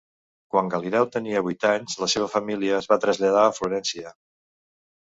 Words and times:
Quan 0.53 0.69
Galileu 0.73 1.05
tenia 1.17 1.43
vuit 1.49 1.67
anys 1.73 1.99
la 2.05 2.09
seva 2.15 2.31
família 2.39 2.81
es 2.81 2.91
va 2.95 3.01
traslladar 3.07 3.47
a 3.47 3.57
Florència. 3.61 4.19